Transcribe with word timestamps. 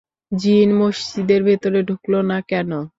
জিন 0.31 0.69
মসজিদের 0.79 1.41
ভেতরে 1.43 1.79
ঢুকল 1.89 2.13
না 2.29 2.37
কেন? 2.49 2.71